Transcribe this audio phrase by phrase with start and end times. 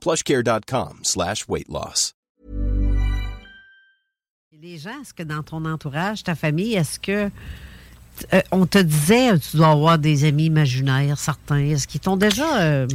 [0.00, 2.14] plushcare.com slash weight loss.
[4.62, 7.30] Les gens, est-ce que dans ton entourage, ta famille, est-ce que
[8.34, 11.60] euh, on te disait tu dois avoir des amis imaginaires, certains?
[11.60, 12.60] Est-ce qu'ils t'ont déjà.
[12.60, 12.86] euh,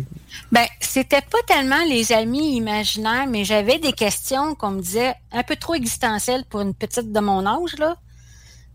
[0.51, 5.41] Ben, c'était pas tellement les amis imaginaires, mais j'avais des questions qu'on me disait un
[5.41, 7.95] peu trop existentielles pour une petite de mon âge, là.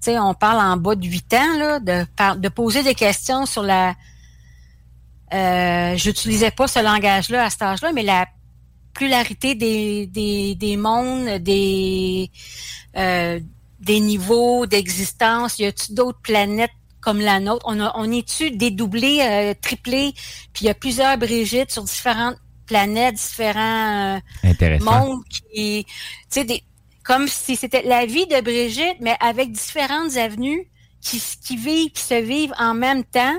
[0.02, 3.62] Tu sais, on parle en bas de 8 ans, là, de poser des questions sur
[3.62, 3.94] la.
[5.32, 8.26] Euh, J'utilisais pas ce langage-là à cet âge-là, mais la
[8.92, 12.30] pluralité des, des, des mondes, des,
[12.96, 13.38] euh,
[13.78, 15.58] des niveaux d'existence.
[15.58, 17.64] Y a-t-il d'autres planètes comme la nôtre?
[17.68, 20.12] On, a, on est-tu dédoublé, euh, triplé?
[20.52, 22.36] Puis il y a plusieurs Brigitte sur différentes
[22.66, 25.94] planètes, différents euh, mondes qui, tu
[26.28, 26.62] sais, des,
[27.02, 30.68] comme si c'était la vie de Brigitte, mais avec différentes avenues
[31.00, 33.36] qui, qui vivent, qui se vivent en même temps,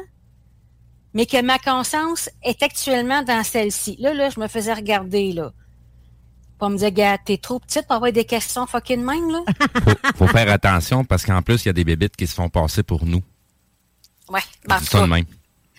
[1.14, 3.98] mais que ma conscience est actuellement dans celle-ci.
[4.00, 5.52] Là, là, je me faisais regarder, là.
[6.58, 9.44] Pour me dire, gars, t'es trop petite pour avoir des questions fucking même, là.
[10.16, 12.84] Faut faire attention parce qu'en plus, il y a des bébites qui se font passer
[12.84, 13.24] pour nous.
[14.30, 14.42] Ouais.
[14.68, 15.26] ben, tout ça de même.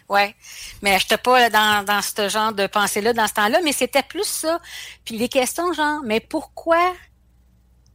[0.08, 0.34] Ouais.
[0.82, 4.26] Mais j'étais pas dans, dans ce genre de pensée-là dans ce temps-là, mais c'était plus
[4.26, 4.60] ça.
[5.04, 6.92] Puis les questions genre, mais pourquoi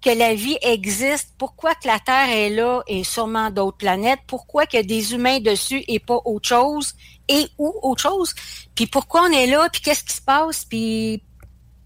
[0.01, 1.33] que la vie existe?
[1.37, 4.19] Pourquoi que la Terre est là et sûrement d'autres planètes?
[4.27, 6.93] Pourquoi qu'il y a des humains dessus et pas autre chose?
[7.27, 8.33] Et ou autre chose?
[8.75, 9.67] Puis pourquoi on est là?
[9.71, 10.65] Puis qu'est-ce qui se passe?
[10.65, 11.23] Puis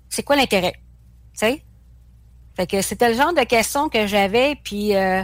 [0.10, 0.74] c'est quoi l'intérêt?
[1.34, 1.64] Tu sais?
[2.56, 5.24] Fait que c'était le genre de questions que j'avais, puis, euh,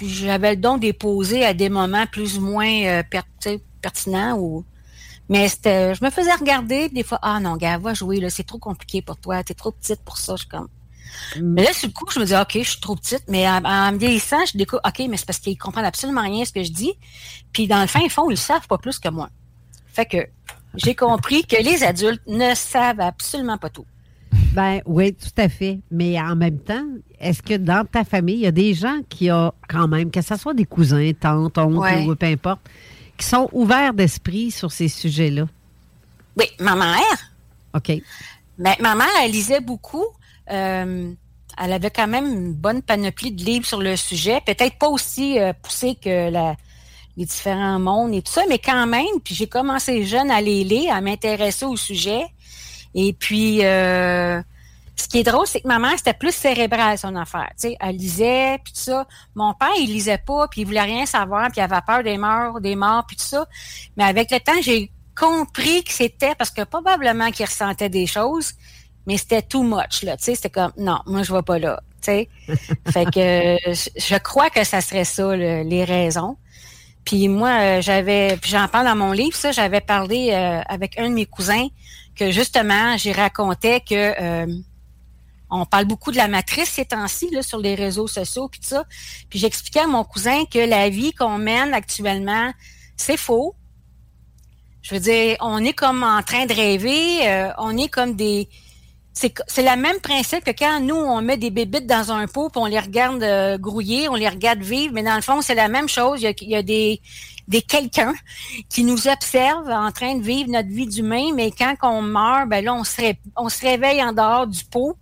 [0.00, 3.02] j'avais le don de poser à des moments plus ou moins euh,
[3.80, 4.38] pertinents.
[4.38, 4.64] Ou...
[5.28, 8.58] Mais c'était, je me faisais regarder des fois, ah non, gars, va jouer, c'est trop
[8.58, 10.34] compliqué pour toi, t'es trop petite pour ça.
[10.36, 10.68] Je suis comme.
[11.42, 13.62] Mais là, sur le coup, je me dis, OK, je suis trop petite, mais en,
[13.64, 16.52] en me vieillissant, je découvre, OK, mais c'est parce qu'ils comprennent absolument rien à ce
[16.52, 16.92] que je dis.
[17.52, 19.28] Puis dans le fin fond, ils le savent pas plus que moi.
[19.92, 20.18] Fait que
[20.76, 23.86] j'ai compris que les adultes ne savent absolument pas tout.
[24.52, 25.80] Ben oui, tout à fait.
[25.90, 26.84] Mais en même temps,
[27.18, 30.22] est-ce que dans ta famille, il y a des gens qui ont quand même, que
[30.22, 32.06] ce soit des cousins, tantes, oncles Ouais.
[32.06, 32.60] ou peu importe,
[33.16, 35.46] qui sont ouverts d'esprit sur ces sujets-là?
[36.36, 37.32] Oui, ma mère,
[37.74, 37.92] OK.
[38.58, 40.04] Mais ma mère, elle lisait beaucoup.
[40.50, 41.12] Euh,
[41.58, 44.40] elle avait quand même une bonne panoplie de livres sur le sujet.
[44.44, 46.30] Peut-être pas aussi euh, poussé que
[47.16, 49.20] les différents mondes et tout ça, mais quand même.
[49.22, 52.24] Puis j'ai commencé jeune à les lire, à m'intéresser au sujet.
[52.94, 54.40] Et puis, euh,
[54.96, 57.50] ce qui est drôle, c'est que ma mère, c'était plus cérébral, son affaire.
[57.80, 59.06] Elle lisait, puis tout ça.
[59.34, 62.18] Mon père, il lisait pas, puis il voulait rien savoir, puis il avait peur des
[62.18, 63.46] morts, des morts, puis tout ça.
[63.96, 68.54] Mais avec le temps, j'ai compris que c'était parce que probablement qu'il ressentait des choses,
[69.10, 70.16] mais c'était too much, là.
[70.16, 71.82] Tu sais, c'était comme, non, moi, je vais pas là.
[72.00, 72.28] Tu sais.
[72.92, 73.18] fait que
[73.70, 76.36] euh, je- crois que ça serait ça, le- les raisons.
[77.04, 81.08] Puis moi, euh, j'avais, j'en parle dans mon livre, ça, j'avais parlé euh, avec un
[81.08, 81.66] de mes cousins
[82.14, 84.46] que justement, j'ai raconté que
[85.50, 88.84] on parle beaucoup de la matrice ces temps-ci sur les réseaux sociaux puis tout ça.
[89.28, 92.52] Puis j'expliquais à mon cousin que la vie qu'on mène actuellement,
[92.96, 93.56] c'est faux.
[94.82, 98.48] Je veux dire, on est comme en train de rêver, on est comme des
[99.12, 102.60] c'est le même principe que quand nous on met des bébites dans un pot puis
[102.60, 105.68] on les regarde euh, grouiller, on les regarde vivre, mais dans le fond c'est la
[105.68, 106.20] même chose.
[106.22, 107.00] Il y a, il y a des
[107.48, 108.14] des quelqu'un
[108.68, 112.64] qui nous observe en train de vivre notre vie d'humain, mais quand on meurt, ben
[112.64, 114.96] là on se on se réveille en dehors du pot.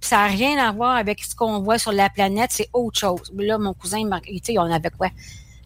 [0.00, 3.32] Ça n'a rien à voir avec ce qu'on voit sur la planète, c'est autre chose.
[3.36, 5.10] Là, mon cousin, il on avait quoi?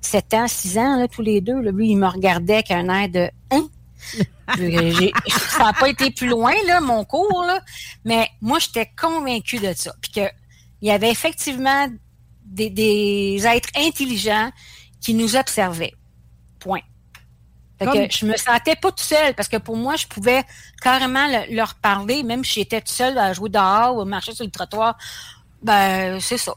[0.03, 1.59] 7 ans, 6 ans, là, tous les deux.
[1.59, 3.69] Lui, il me regardait avec un air de Hein?
[4.49, 7.61] Ça n'a pas été plus loin, là, mon cours, là.
[8.05, 9.93] Mais moi, j'étais convaincue de ça.
[10.01, 10.31] Puis qu'il
[10.83, 11.89] y avait effectivement
[12.45, 14.51] des, des êtres intelligents
[15.01, 15.95] qui nous observaient.
[16.61, 16.81] Point.
[17.79, 20.43] Fait que je me sentais pas toute seule parce que pour moi, je pouvais
[20.81, 24.51] carrément leur parler, même si j'étais toute seule à jouer dehors ou marcher sur le
[24.51, 24.97] trottoir.
[25.63, 26.55] Ben, c'est ça.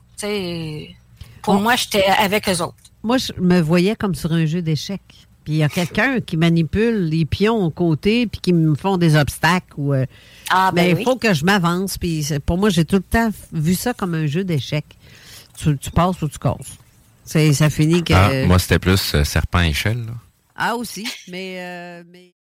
[1.41, 2.75] pour moi, j'étais avec eux autres.
[3.03, 5.27] Moi, je me voyais comme sur un jeu d'échecs.
[5.43, 8.97] Puis il y a quelqu'un qui manipule les pions aux côtés puis qui me font
[8.97, 9.73] des obstacles.
[9.77, 10.05] Ou, euh,
[10.49, 11.97] ah, ben il faut que je m'avance.
[11.97, 14.97] Puis pour moi, j'ai tout le temps vu ça comme un jeu d'échecs.
[15.57, 16.77] Tu, passes ou tu casses.
[17.25, 18.13] Ça finit que.
[18.13, 20.05] Ah, moi, c'était plus euh, serpent-échelle.
[20.55, 21.07] Ah, aussi.
[21.27, 21.57] Mais.
[21.59, 22.33] Euh, mais...